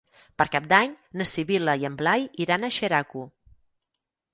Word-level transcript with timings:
Per 0.41 0.47
Cap 0.55 0.69
d'Any 0.71 0.95
na 1.21 1.29
Sibil·la 1.33 1.77
i 1.85 1.87
en 1.93 2.01
Blai 2.03 2.27
iran 2.49 2.67
a 2.71 2.75
Xeraco. 2.79 3.27